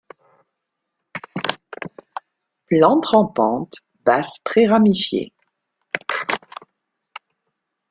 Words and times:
Plante 2.65 3.05
rampante, 3.05 3.85
basse 4.03 4.37
très 4.43 4.65
ramifiée. 4.65 5.31